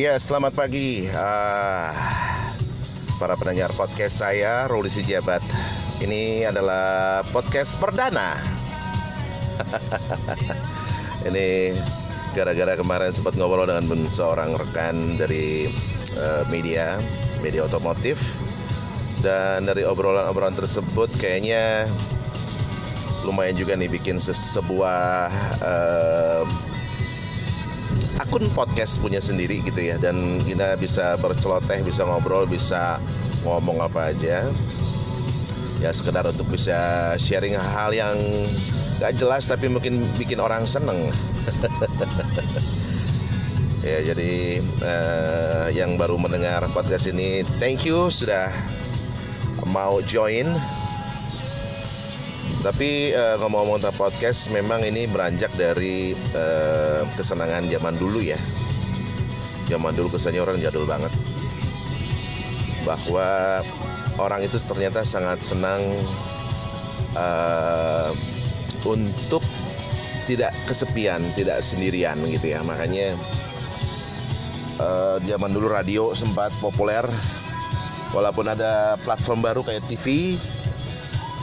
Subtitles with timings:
[0.00, 1.92] Iya, selamat pagi uh,
[3.20, 5.44] para pendengar podcast saya, Ruli Sijabat.
[6.00, 8.32] Ini adalah podcast perdana.
[11.28, 11.76] Ini
[12.32, 15.68] gara-gara kemarin sempat ngobrol dengan seorang rekan dari
[16.16, 16.96] uh, media,
[17.44, 18.16] media otomotif.
[19.20, 21.84] Dan dari obrolan-obrolan tersebut kayaknya
[23.28, 25.28] lumayan juga nih bikin sebuah
[25.60, 25.99] uh,
[28.20, 29.96] akun podcast punya sendiri gitu ya.
[29.96, 33.00] Dan kita bisa berceloteh bisa ngobrol bisa
[33.44, 34.46] ngomong apa aja.
[35.80, 38.16] Ya sekedar untuk bisa sharing hal yang
[39.00, 41.08] gak jelas tapi mungkin bikin orang seneng.
[43.80, 48.52] Ya jadi uh, yang baru mendengar podcast ini thank you sudah
[49.72, 50.52] mau join
[52.60, 58.36] tapi uh, ngomong-ngomong tentang podcast memang ini beranjak dari uh, kesenangan zaman dulu ya.
[59.72, 61.08] Zaman dulu kesannya orang jadul banget.
[62.84, 63.60] Bahwa
[64.20, 65.80] orang itu ternyata sangat senang
[67.16, 68.12] uh,
[68.84, 69.40] untuk
[70.28, 72.60] tidak kesepian, tidak sendirian gitu ya.
[72.60, 73.16] Makanya
[74.76, 77.08] uh, zaman dulu radio sempat populer.
[78.12, 80.36] Walaupun ada platform baru kayak TV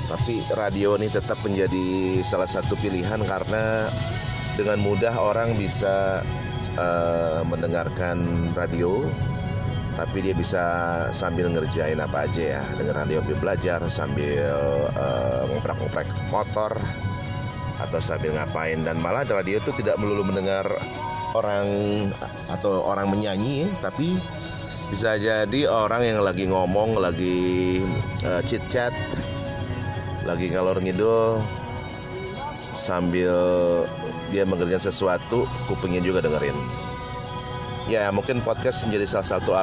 [0.08, 3.92] tapi radio ini tetap menjadi salah satu pilihan karena
[4.56, 6.24] dengan mudah orang bisa
[6.80, 9.06] uh, mendengarkan radio
[9.98, 10.64] tapi dia bisa
[11.10, 12.64] sambil ngerjain apa aja ya.
[12.78, 14.46] Dengan radio sambil belajar sambil
[14.94, 16.70] uh, ngoprek-ngoprek motor
[17.82, 18.86] atau sambil ngapain.
[18.86, 20.70] Dan malah radio itu tidak melulu mendengar
[21.34, 21.68] orang
[22.54, 24.22] atau orang menyanyi tapi
[24.88, 27.84] bisa jadi orang yang lagi ngomong lagi
[28.24, 28.96] uh, chit chat
[30.28, 31.40] lagi ngalor ngidul
[32.76, 33.34] sambil
[34.30, 36.54] dia mengerjakan sesuatu kupingnya juga dengerin.
[37.88, 39.56] Ya mungkin podcast menjadi salah satu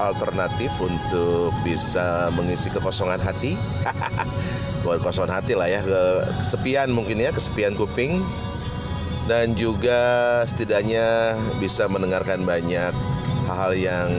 [0.00, 3.52] alternatif untuk bisa mengisi kekosongan hati.
[4.88, 5.84] Buat kosongan hati lah ya
[6.40, 8.24] kesepian mungkin ya kesepian kuping.
[9.28, 12.94] Dan juga setidaknya bisa mendengarkan banyak
[13.50, 14.10] hal-hal yang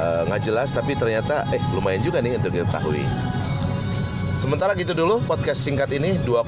[0.00, 3.04] uh, nggak jelas tapi ternyata eh lumayan juga nih untuk diketahui
[4.38, 6.46] Sementara gitu dulu podcast singkat ini 2,2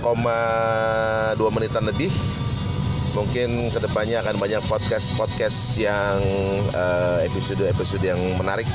[1.51, 2.07] menitan lebih.
[3.19, 6.23] Mungkin ke depannya akan banyak podcast-podcast yang
[7.27, 8.71] episode-episode uh, yang menarik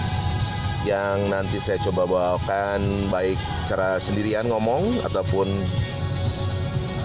[0.84, 5.48] yang nanti saya coba bawakan baik cara sendirian ngomong ataupun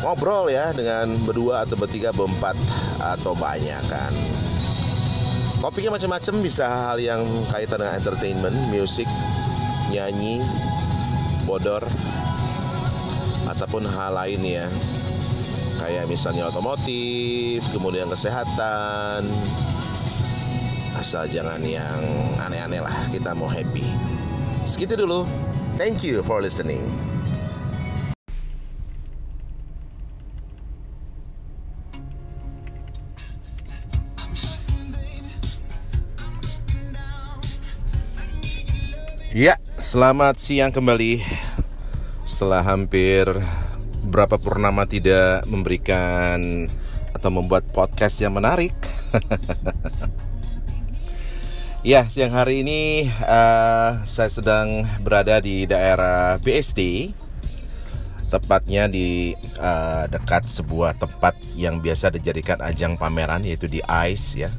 [0.03, 2.59] ngobrol ya dengan berdua atau bertiga berempat
[2.99, 4.13] atau banyak kan
[5.63, 7.23] topiknya macam-macam bisa hal yang
[7.55, 9.07] kaitan dengan entertainment, musik,
[9.95, 10.41] nyanyi,
[11.51, 11.83] bodor
[13.51, 14.71] ataupun hal lain ya.
[15.83, 19.27] Kayak misalnya otomotif kemudian kesehatan.
[20.95, 21.99] Asal jangan yang
[22.39, 23.83] aneh-aneh lah kita mau happy.
[24.63, 25.27] Segitu dulu.
[25.75, 27.10] Thank you for listening
[39.41, 41.25] Ya, selamat siang kembali.
[42.29, 43.25] Setelah hampir
[44.05, 46.69] berapa purnama tidak memberikan
[47.17, 48.77] atau membuat podcast yang menarik.
[51.89, 57.17] ya, siang hari ini uh, saya sedang berada di daerah BSD.
[58.29, 64.53] Tepatnya di uh, dekat sebuah tempat yang biasa dijadikan ajang pameran yaitu di ICE ya.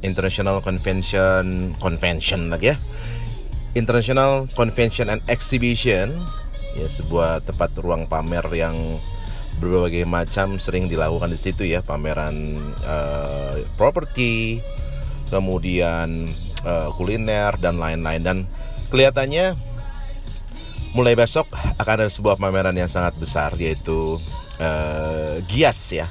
[0.00, 2.80] International Convention Convention lagi ya
[3.74, 6.14] International Convention and Exhibition.
[6.74, 8.74] Ya sebuah tempat ruang pamer yang
[9.62, 11.82] berbagai macam sering dilakukan di situ ya.
[11.82, 14.58] Pameran uh, properti
[15.30, 16.30] kemudian
[16.66, 18.22] uh, kuliner dan lain-lain.
[18.22, 18.36] Dan
[18.90, 19.54] kelihatannya
[20.94, 24.18] mulai besok akan ada sebuah pameran yang sangat besar yaitu
[24.62, 26.06] uh, GIAS ya.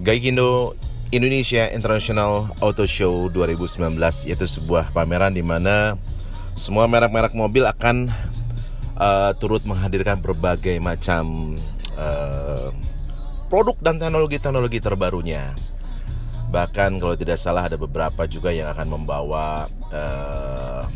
[0.00, 0.74] Gaikindo
[1.14, 3.94] Indonesia International Auto Show 2019
[4.26, 5.94] yaitu sebuah pameran di mana
[6.54, 8.14] semua merek-merek mobil akan
[8.94, 11.58] uh, turut menghadirkan berbagai macam
[11.98, 12.70] uh,
[13.50, 15.50] produk dan teknologi-teknologi terbarunya.
[16.54, 20.86] Bahkan kalau tidak salah ada beberapa juga yang akan membawa uh,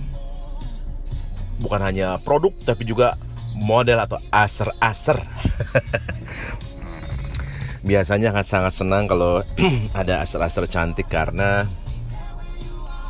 [1.59, 3.19] bukan hanya produk tapi juga
[3.59, 5.19] model atau aser-aser.
[7.89, 9.43] Biasanya akan sangat senang kalau
[10.01, 11.67] ada aser-aser cantik karena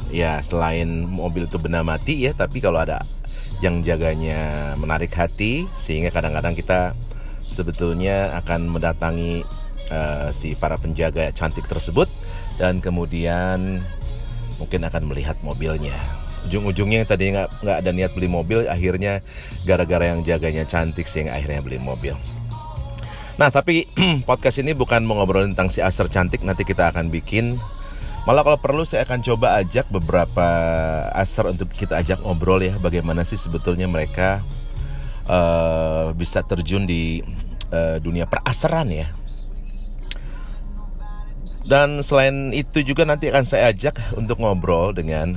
[0.09, 3.05] ya selain mobil itu benda mati ya tapi kalau ada
[3.61, 6.95] yang jaganya menarik hati sehingga kadang-kadang kita
[7.43, 9.43] sebetulnya akan mendatangi
[9.91, 12.07] uh, si para penjaga cantik tersebut
[12.61, 13.83] dan kemudian
[14.61, 15.97] mungkin akan melihat mobilnya.
[16.47, 19.25] Ujung-ujungnya tadi nggak nggak ada niat beli mobil akhirnya
[19.67, 22.15] gara-gara yang jaganya cantik sehingga akhirnya beli mobil.
[23.39, 23.87] Nah tapi
[24.29, 27.59] podcast ini bukan mau ngobrolin tentang si Acer cantik nanti kita akan bikin
[28.29, 30.45] malah kalau perlu saya akan coba ajak beberapa
[31.17, 34.45] Acer untuk kita ajak ngobrol ya bagaimana sih sebetulnya mereka
[35.33, 37.25] uh, bisa terjun di
[37.73, 39.09] uh, dunia perasaran ya
[41.65, 45.33] dan selain itu juga nanti akan saya ajak untuk ngobrol dengan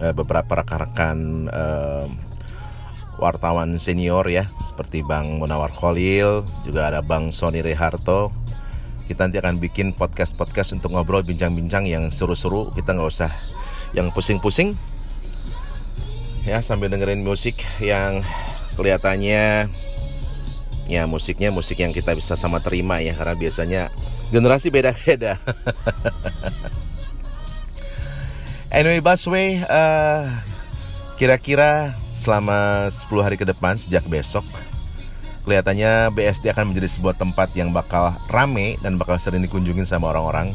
[0.00, 2.08] uh, beberapa rekan-rekan uh,
[3.20, 8.28] wartawan senior ya seperti Bang Munawar Khalil, juga ada Bang Sony Reharto.
[9.04, 12.72] Kita nanti akan bikin podcast-podcast untuk ngobrol bincang-bincang yang seru-seru.
[12.72, 13.28] Kita nggak usah
[13.92, 14.72] yang pusing-pusing.
[16.48, 18.24] Ya sambil dengerin musik yang
[18.80, 19.68] kelihatannya
[20.84, 23.82] ya musiknya musik yang kita bisa sama terima ya karena biasanya
[24.32, 25.36] generasi beda-beda.
[28.76, 30.24] anyway, Busway uh,
[31.20, 34.48] kira-kira selama 10 hari ke depan sejak besok
[35.44, 40.50] kelihatannya BSD akan menjadi sebuah tempat yang bakal rame dan bakal sering dikunjungin sama orang-orang.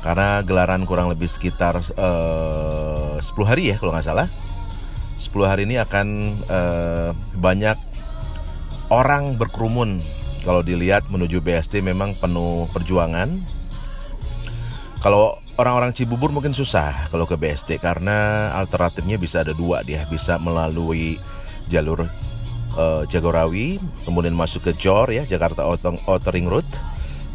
[0.00, 4.26] Karena gelaran kurang lebih sekitar uh, 10 hari ya kalau nggak salah.
[5.20, 6.06] 10 hari ini akan
[6.48, 7.76] uh, banyak
[8.88, 10.00] orang berkerumun.
[10.42, 13.36] Kalau dilihat menuju BSD memang penuh perjuangan.
[15.04, 20.38] Kalau orang-orang Cibubur mungkin susah kalau ke BSD karena alternatifnya bisa ada dua dia bisa
[20.38, 21.18] melalui
[21.66, 22.06] jalur
[22.76, 26.66] uh, Jagorawi kemudian masuk ke Jor ya Jakarta Outer Ring Road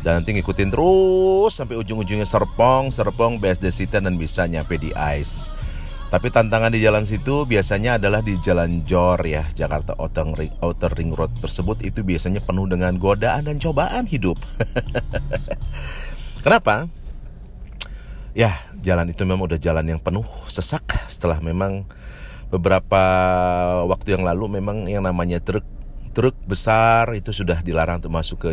[0.03, 5.47] dan nanti ngikutin terus sampai ujung-ujungnya Serpong, Serpong, BSD City dan bisa nyampe di Ice.
[6.11, 10.93] Tapi tantangan di jalan situ biasanya adalah di Jalan Jor ya, Jakarta Outer Ring, Outer
[10.93, 14.37] Ring Road tersebut itu biasanya penuh dengan godaan dan cobaan hidup.
[16.45, 16.85] Kenapa?
[18.37, 21.89] Ya, jalan itu memang udah jalan yang penuh sesak setelah memang
[22.53, 23.03] beberapa
[23.89, 25.65] waktu yang lalu memang yang namanya truk
[26.13, 28.49] truk besar itu sudah dilarang untuk masuk ke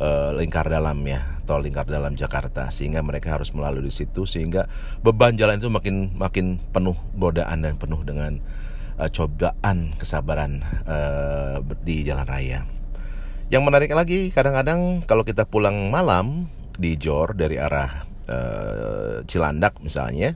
[0.00, 4.64] uh, lingkar dalam ya tol lingkar dalam Jakarta sehingga mereka harus melalui di situ sehingga
[5.04, 8.40] beban jalan itu makin makin penuh godaan dan penuh dengan
[8.96, 12.64] uh, cobaan kesabaran uh, di jalan raya.
[13.52, 16.48] Yang menarik lagi kadang-kadang kalau kita pulang malam
[16.80, 20.32] di Jor dari arah uh, Cilandak misalnya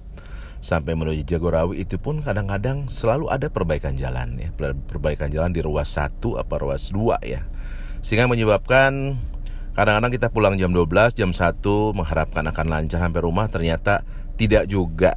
[0.68, 4.52] sampai menuju Jagorawi itu pun kadang-kadang selalu ada perbaikan jalan ya
[4.84, 7.48] perbaikan jalan di ruas 1 apa ruas 2 ya
[8.04, 9.16] sehingga menyebabkan
[9.78, 11.62] Kadang-kadang kita pulang jam 12, jam 1
[11.94, 14.02] mengharapkan akan lancar sampai rumah ternyata
[14.34, 15.14] tidak juga.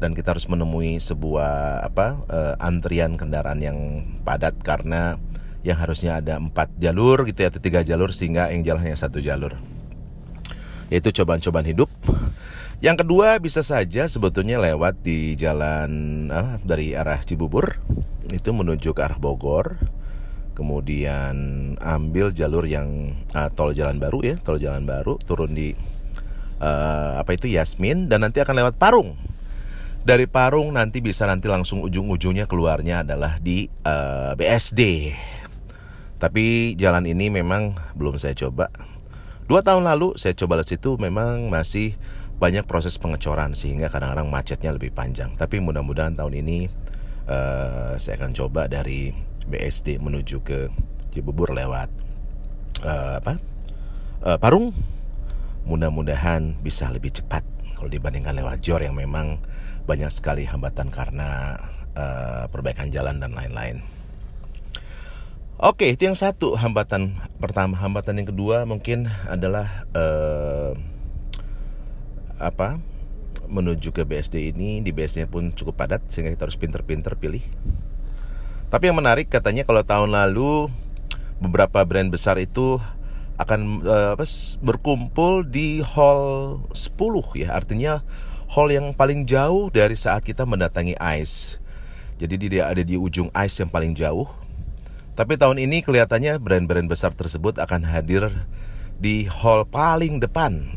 [0.00, 3.76] Dan kita harus menemui sebuah apa uh, antrian kendaraan yang
[4.24, 5.20] padat karena
[5.60, 9.20] yang harusnya ada empat jalur gitu ya atau tiga jalur sehingga yang jalan hanya satu
[9.20, 9.60] jalur.
[10.88, 11.92] Yaitu cobaan-cobaan hidup.
[12.78, 15.90] Yang kedua bisa saja sebetulnya lewat di jalan
[16.30, 17.82] uh, dari arah Cibubur.
[18.30, 19.82] Itu menuju ke arah Bogor.
[20.54, 21.34] Kemudian
[21.78, 25.70] ambil jalur yang uh, tol jalan baru ya tol jalan baru turun di
[26.58, 29.14] uh, apa itu Yasmin dan nanti akan lewat Parung.
[30.02, 35.14] Dari Parung nanti bisa nanti langsung ujung-ujungnya keluarnya adalah di uh, BSD
[36.18, 38.74] tapi jalan ini memang belum saya coba.
[39.46, 41.94] Dua tahun lalu saya coba di situ memang masih
[42.38, 46.58] banyak proses pengecoran sehingga kadang-kadang macetnya lebih panjang tapi mudah-mudahan tahun ini
[47.26, 49.10] uh, saya akan coba dari
[49.50, 50.70] BSD menuju ke
[51.10, 51.90] Cibubur lewat
[52.86, 53.42] uh, apa
[54.22, 54.70] uh, Parung
[55.66, 57.42] mudah-mudahan bisa lebih cepat
[57.76, 59.38] kalau dibandingkan lewat Jor yang memang
[59.86, 61.58] banyak sekali hambatan karena
[61.94, 63.86] uh, perbaikan jalan dan lain-lain.
[65.58, 67.74] Oke, itu yang satu hambatan pertama.
[67.78, 70.74] Hambatan yang kedua mungkin adalah uh,
[72.40, 72.80] apa?
[73.50, 77.44] Menuju ke BSD ini di BSD pun cukup padat sehingga kita harus pinter-pinter pilih
[78.68, 80.68] tapi yang menarik katanya kalau tahun lalu
[81.40, 82.76] beberapa brand besar itu
[83.40, 84.28] akan uh, apa,
[84.60, 87.56] berkumpul di hall 10 ya.
[87.56, 88.04] Artinya
[88.52, 91.56] hall yang paling jauh dari saat kita mendatangi ICE.
[92.20, 94.28] Jadi dia ada di ujung ICE yang paling jauh.
[95.16, 98.28] Tapi tahun ini kelihatannya brand-brand besar tersebut akan hadir
[99.00, 100.68] di hall paling depan.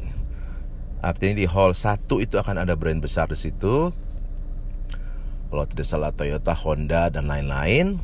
[1.02, 3.90] Artinya di hall 1 itu akan ada brand besar di situ
[5.52, 8.00] kalau tidak salah Toyota, Honda dan lain-lain.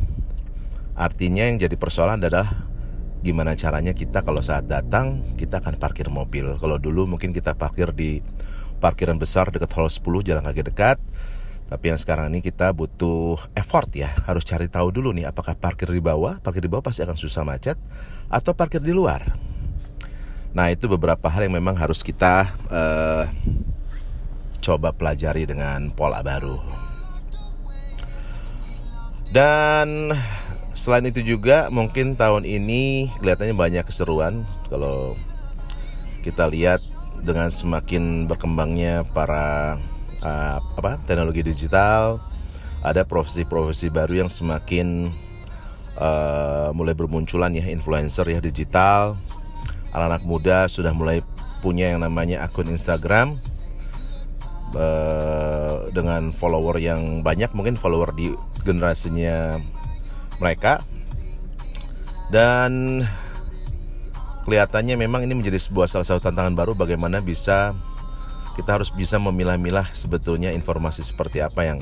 [1.00, 2.68] Artinya yang jadi persoalan adalah
[3.24, 6.60] gimana caranya kita kalau saat datang kita akan parkir mobil.
[6.60, 8.20] Kalau dulu mungkin kita parkir di
[8.84, 11.00] parkiran besar dekat hall 10 jalan kaki dekat.
[11.68, 15.92] Tapi yang sekarang ini kita butuh effort ya, harus cari tahu dulu nih apakah parkir
[15.92, 17.75] di bawah, parkir di bawah pasti akan susah macet
[18.32, 19.24] atau parkir di luar.
[20.57, 23.29] Nah, itu beberapa hal yang memang harus kita uh,
[24.57, 26.57] coba pelajari dengan pola baru.
[29.29, 30.17] Dan
[30.73, 35.13] selain itu juga mungkin tahun ini kelihatannya banyak keseruan kalau
[36.25, 36.81] kita lihat
[37.21, 39.77] dengan semakin berkembangnya para
[40.25, 42.17] uh, apa teknologi digital
[42.81, 45.13] ada profesi-profesi baru yang semakin
[46.01, 49.21] uh, mulai bermunculan ya influencer ya digital
[49.91, 51.24] anak-anak muda sudah mulai
[51.60, 53.36] punya yang namanya akun Instagram
[54.77, 59.58] uh, dengan follower yang banyak mungkin follower di generasinya
[60.38, 60.84] mereka.
[62.27, 63.03] Dan
[64.44, 67.72] kelihatannya memang ini menjadi sebuah salah satu tantangan baru bagaimana bisa
[68.60, 71.79] kita harus bisa memilah-milah sebetulnya informasi seperti apa yang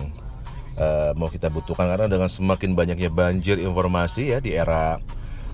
[0.77, 1.89] uh, mau kita butuhkan.
[1.89, 5.01] Karena dengan semakin banyaknya banjir informasi ya di era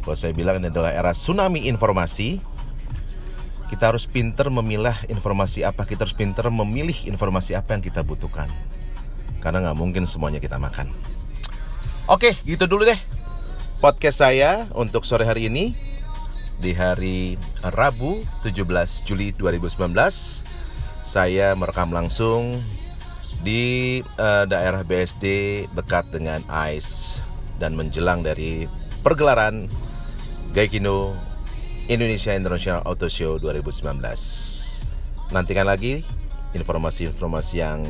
[0.01, 2.41] kalau saya bilang ini adalah era tsunami informasi
[3.71, 8.51] kita harus pinter memilah informasi apa kita harus pinter memilih informasi apa yang kita butuhkan.
[9.39, 10.91] Karena nggak mungkin semuanya kita makan.
[12.11, 12.99] Oke gitu dulu deh
[13.79, 15.71] podcast saya untuk sore hari ini.
[16.61, 19.89] Di hari Rabu 17 Juli 2019
[21.01, 22.61] saya merekam langsung
[23.41, 25.25] di uh, daerah BSD
[25.73, 27.23] dekat dengan ICE
[27.57, 28.69] dan menjelang dari
[29.01, 29.65] pergelaran
[30.51, 31.15] Gaikindo
[31.87, 35.31] Indonesia International Auto Show 2019.
[35.31, 36.03] Nantikan lagi
[36.51, 37.87] informasi-informasi yang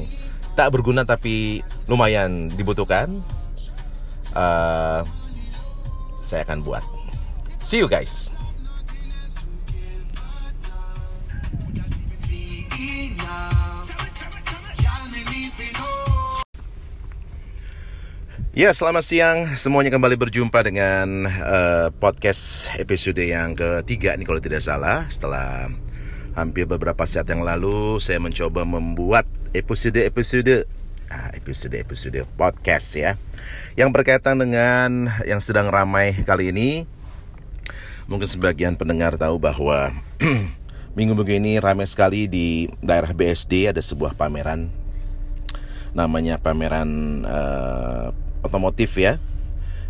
[0.53, 3.21] tak berguna tapi lumayan dibutuhkan.
[4.37, 5.01] Uh,
[6.21, 6.85] saya akan buat.
[7.65, 8.29] See you guys.
[18.51, 19.37] Ya, selamat siang.
[19.55, 25.07] Semuanya kembali berjumpa dengan uh, podcast episode yang ketiga nih kalau tidak salah.
[25.07, 25.71] Setelah
[26.35, 29.23] hampir beberapa saat yang lalu, saya mencoba membuat
[29.55, 30.67] episode-episode
[31.07, 33.15] ah, episode-episode podcast ya
[33.79, 36.83] yang berkaitan dengan yang sedang ramai kali ini.
[38.11, 39.95] Mungkin sebagian pendengar tahu bahwa
[40.99, 44.67] minggu begini ramai sekali di daerah BSD ada sebuah pameran
[45.91, 49.17] namanya pameran uh, otomotif ya.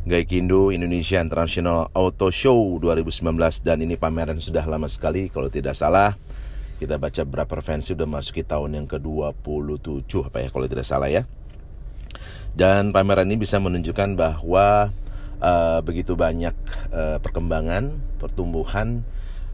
[0.01, 3.21] Gaikindo Indonesia International Auto Show 2019
[3.61, 6.17] dan ini pameran sudah lama sekali kalau tidak salah.
[6.81, 11.29] Kita baca berapa referensi udah masuki tahun yang ke-27 apa ya kalau tidak salah ya.
[12.57, 14.89] Dan pameran ini bisa menunjukkan bahwa
[15.37, 16.57] uh, begitu banyak
[16.89, 19.05] uh, perkembangan pertumbuhan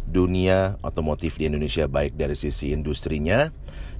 [0.08, 3.51] dunia otomotif di Indonesia baik dari sisi industrinya,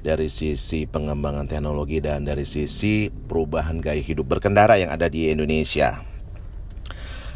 [0.08, 6.00] dari sisi pengembangan teknologi dan dari sisi perubahan gaya hidup berkendara yang ada di Indonesia.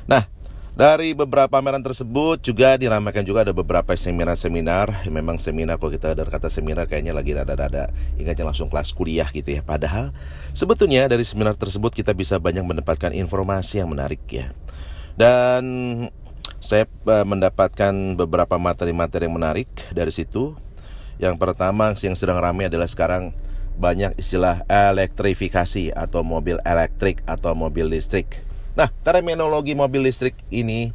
[0.08, 0.24] Nah,
[0.72, 5.04] dari beberapa pameran tersebut juga diramaikan juga ada beberapa seminar-seminar.
[5.12, 9.51] Memang seminar kalau kita ada kata seminar kayaknya lagi rada-rada ingatnya langsung kelas kuliah gitu
[9.51, 9.60] ya.
[9.68, 10.16] Padahal
[10.56, 14.56] sebetulnya dari seminar tersebut kita bisa banyak mendapatkan informasi yang menarik ya.
[15.20, 15.63] Dan
[16.63, 20.56] saya uh, mendapatkan beberapa materi-materi yang menarik dari situ.
[21.22, 23.30] Yang pertama yang sedang ramai adalah sekarang
[23.78, 28.42] banyak istilah elektrifikasi atau mobil elektrik atau mobil listrik.
[28.74, 30.90] Nah, terminologi mobil listrik ini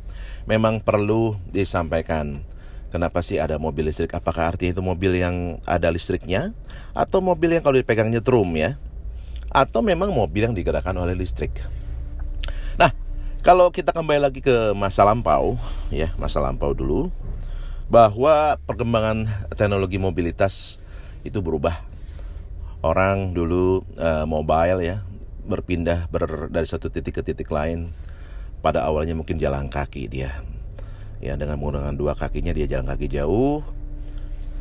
[0.50, 2.42] memang perlu disampaikan.
[2.90, 4.10] Kenapa sih ada mobil listrik?
[4.18, 6.50] Apakah artinya itu mobil yang ada listriknya
[6.90, 8.74] atau mobil yang kalau dipegang nyetrum ya?
[9.54, 11.54] Atau memang mobil yang digerakkan oleh listrik?
[12.74, 12.90] Nah,
[13.46, 15.54] kalau kita kembali lagi ke masa lampau,
[15.94, 17.14] ya masa lampau dulu,
[17.86, 20.82] bahwa perkembangan teknologi mobilitas
[21.22, 21.82] itu berubah.
[22.82, 25.02] Orang dulu uh, mobile ya
[25.46, 27.90] berpindah ber, dari satu titik ke titik lain.
[28.62, 30.42] Pada awalnya mungkin jalan kaki dia,
[31.22, 33.62] ya dengan menggunakan dua kakinya dia jalan kaki jauh.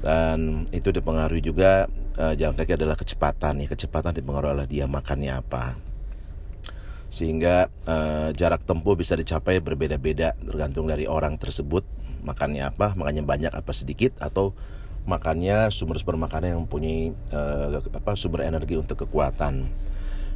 [0.06, 1.90] Dan itu dipengaruhi juga
[2.22, 3.68] uh, jalan kaki adalah kecepatan ya.
[3.74, 5.74] Kecepatan dipengaruhi oleh dia makannya apa.
[7.10, 11.82] Sehingga uh, jarak tempuh bisa dicapai berbeda-beda tergantung dari orang tersebut
[12.26, 14.58] makannya apa makannya banyak apa sedikit atau
[15.06, 19.70] makannya sumber-sumber makanan yang mempunyai uh, apa sumber energi untuk kekuatan.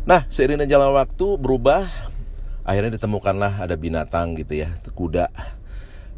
[0.05, 1.89] Nah seiring jalan waktu berubah
[2.63, 5.33] akhirnya ditemukanlah ada binatang gitu ya kuda.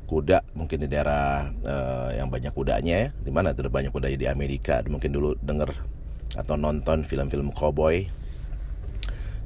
[0.06, 3.10] Kuda mungkin di daerah uh, yang banyak kudanya ya.
[3.16, 4.12] Di mana ada banyak kuda?
[4.12, 4.84] Di Amerika.
[4.84, 5.72] Mungkin dulu dengar
[6.36, 8.12] atau nonton film-film cowboy.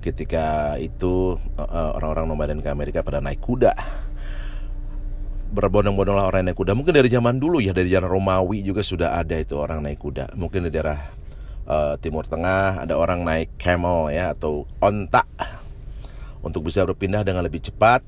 [0.02, 3.78] Ketika itu uh, orang-orang nomaden ke Amerika pada naik kuda
[5.56, 9.40] berbondong-bondonglah orang naik kuda mungkin dari zaman dulu ya dari zaman Romawi juga sudah ada
[9.40, 11.00] itu orang naik kuda mungkin di daerah
[11.66, 15.24] uh, Timur Tengah ada orang naik camel ya atau onta
[16.44, 18.04] untuk bisa berpindah dengan lebih cepat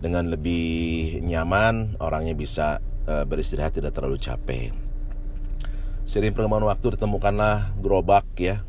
[0.00, 4.72] dengan lebih nyaman orangnya bisa uh, beristirahat tidak terlalu capek
[6.02, 8.66] Sering perkembangan waktu ditemukanlah gerobak ya.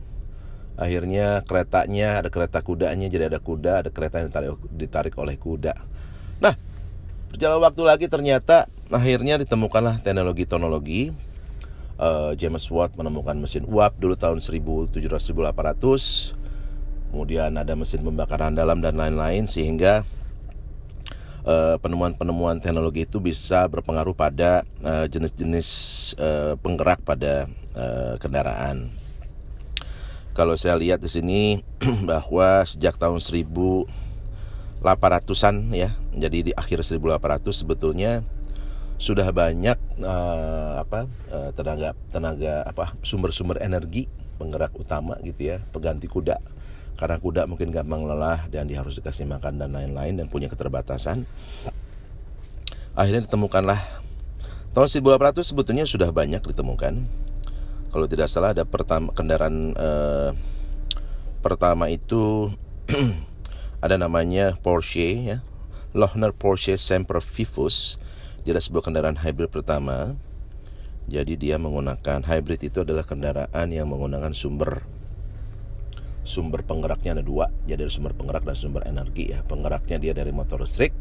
[0.77, 5.73] Akhirnya keretanya ada kereta kudanya jadi ada kuda, ada kereta yang ditarik, ditarik oleh kuda.
[6.41, 6.53] Nah,
[7.33, 11.09] berjalan waktu lagi ternyata akhirnya ditemukanlah teknologi-teknologi
[11.97, 16.37] uh, James Watt menemukan mesin uap dulu tahun 1700 1800
[17.09, 20.01] kemudian ada mesin pembakaran dalam dan lain-lain sehingga
[21.45, 25.69] eh, penemuan-penemuan uh, teknologi itu bisa berpengaruh pada eh, jenis-jenis
[26.17, 27.45] uh, uh, penggerak pada
[27.77, 28.89] uh, kendaraan.
[30.33, 31.41] Kalau saya lihat di sini
[32.09, 33.21] bahwa sejak tahun
[34.83, 38.27] 1800-an ya, jadi di akhir 1800 sebetulnya
[38.99, 46.11] sudah banyak uh, apa uh, tenaga tenaga apa sumber-sumber energi penggerak utama gitu ya, pengganti
[46.11, 46.37] kuda
[46.93, 51.25] karena kuda mungkin gampang lelah dan dia harus dikasih makan dan lain-lain dan punya keterbatasan.
[52.93, 53.81] Akhirnya ditemukanlah
[54.77, 56.93] tahun 1800 sebetulnya sudah banyak ditemukan.
[57.89, 60.29] Kalau tidak salah ada pertama kendaraan eh,
[61.41, 62.53] pertama itu
[63.83, 65.37] ada namanya Porsche ya.
[65.91, 67.99] Lohner Porsche Semper Vivus.
[68.47, 70.15] Dia adalah sebuah kendaraan hybrid pertama.
[71.11, 74.87] Jadi dia menggunakan hybrid itu adalah kendaraan yang menggunakan sumber
[76.23, 80.31] sumber penggeraknya ada dua jadi ada sumber penggerak dan sumber energi ya penggeraknya dia dari
[80.31, 80.95] motor listrik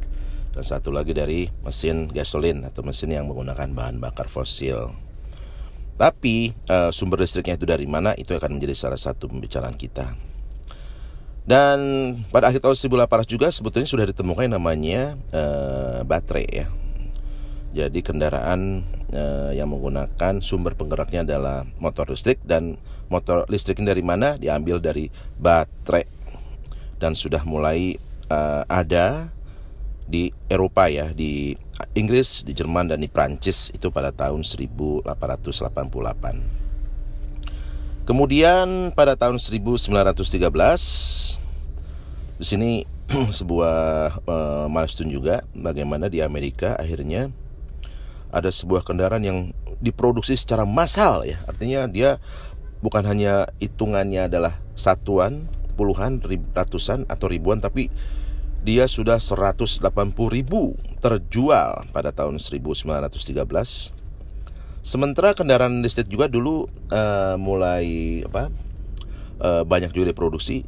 [0.50, 4.90] dan satu lagi dari mesin gasolin atau mesin yang menggunakan bahan bakar fosil
[5.94, 10.18] tapi uh, sumber listriknya itu dari mana itu akan menjadi salah satu pembicaraan kita
[11.42, 11.78] dan
[12.30, 16.70] pada akhir tahun 1800 juga sebetulnya sudah ditemukan namanya uh, baterai ya.
[17.72, 22.76] Jadi kendaraan uh, yang menggunakan sumber penggeraknya adalah motor listrik dan
[23.08, 24.38] motor listrik dari mana?
[24.38, 26.06] Diambil dari baterai.
[27.00, 27.98] Dan sudah mulai
[28.30, 29.34] uh, ada
[30.06, 31.10] di Eropa ya.
[31.10, 31.58] Di
[31.96, 36.61] Inggris, di Jerman dan di Prancis itu pada tahun 1888.
[38.02, 40.42] Kemudian pada tahun 1913
[42.42, 42.70] di sini
[43.38, 43.78] sebuah
[44.26, 47.30] uh, milestone juga bagaimana di Amerika akhirnya
[48.34, 49.38] ada sebuah kendaraan yang
[49.78, 51.38] diproduksi secara massal ya.
[51.46, 52.18] Artinya dia
[52.82, 55.46] bukan hanya hitungannya adalah satuan,
[55.78, 56.18] puluhan,
[56.58, 57.86] ratusan atau ribuan tapi
[58.66, 59.78] dia sudah 180
[60.26, 64.01] ribu terjual pada tahun 1913.
[64.82, 68.50] Sementara kendaraan listrik juga dulu uh, mulai apa
[69.38, 70.66] uh, banyak juga diproduksi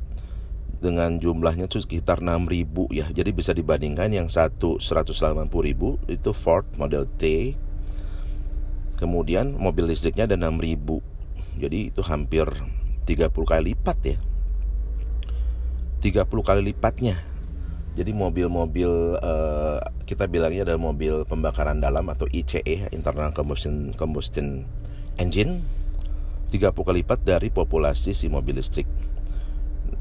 [0.78, 3.10] dengan jumlahnya itu sekitar 6 ribu ya.
[3.10, 7.54] Jadi bisa dibandingkan yang satu 180 ribu itu Ford Model T.
[8.94, 11.02] Kemudian mobil listriknya ada 6 ribu
[11.58, 12.46] jadi itu hampir
[13.06, 14.18] 30 kali lipat ya
[16.02, 17.16] 30 kali lipatnya
[17.94, 24.66] jadi mobil-mobil uh, kita bilangnya adalah mobil pembakaran dalam atau ICE internal combustion combustion
[25.14, 25.62] engine
[26.50, 28.86] 30 kali lipat dari populasi si mobil listrik.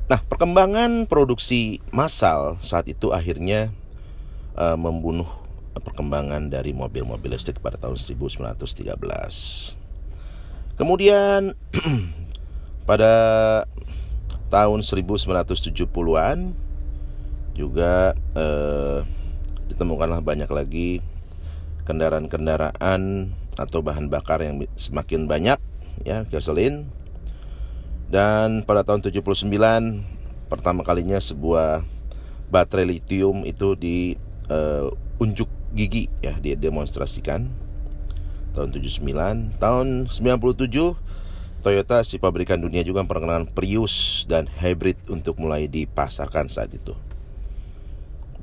[0.06, 3.74] Nah, perkembangan produksi massal saat itu akhirnya
[4.54, 5.26] uh, membunuh
[5.74, 8.54] perkembangan dari mobil-mobil listrik pada tahun 1913.
[10.78, 11.58] Kemudian
[12.90, 13.14] pada
[14.54, 16.54] tahun 1970-an
[17.54, 19.00] juga eh,
[19.70, 21.02] ditemukanlah banyak lagi
[21.84, 25.60] kendaraan-kendaraan atau bahan bakar yang semakin banyak
[26.06, 26.90] ya gasolin.
[28.10, 29.50] Dan pada tahun 79
[30.48, 31.82] pertama kalinya sebuah
[32.54, 34.14] baterai lithium itu di
[34.54, 37.50] uh, unjuk gigi ya didemonstrasikan.
[38.54, 45.66] Tahun 79 tahun 97 Toyota si pabrikan dunia juga memperkenalkan Prius dan hybrid untuk mulai
[45.66, 46.94] dipasarkan saat itu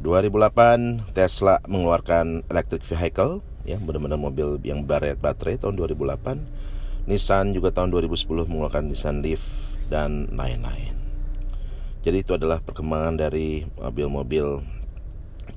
[0.00, 7.72] 2008 Tesla mengeluarkan electric vehicle ya benar-benar mobil yang baret baterai tahun 2008 Nissan juga
[7.72, 9.44] tahun 2010 mengeluarkan Nissan Leaf
[9.92, 11.00] dan lain-lain
[12.00, 14.64] jadi itu adalah perkembangan dari mobil-mobil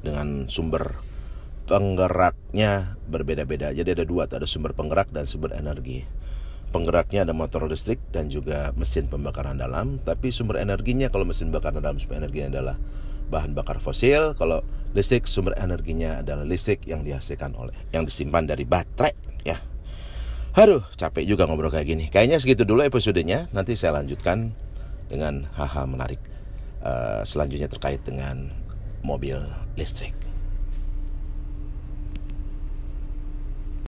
[0.03, 0.99] dengan sumber
[1.63, 3.71] penggeraknya berbeda-beda.
[3.71, 6.03] Jadi ada dua, ada sumber penggerak dan sumber energi.
[6.75, 10.03] Penggeraknya ada motor listrik dan juga mesin pembakaran dalam.
[10.03, 12.75] Tapi sumber energinya kalau mesin pembakaran dalam sumber energinya adalah
[13.29, 14.33] bahan bakar fosil.
[14.35, 19.57] Kalau listrik sumber energinya adalah listrik yang dihasilkan oleh yang disimpan dari baterai ya.
[20.53, 22.05] Aduh, capek juga ngobrol kayak gini.
[22.13, 23.49] Kayaknya segitu dulu episodenya.
[23.49, 24.53] Nanti saya lanjutkan
[25.09, 26.21] dengan hal-hal menarik
[26.85, 28.53] uh, selanjutnya terkait dengan
[29.01, 29.41] mobil
[29.73, 30.13] listrik.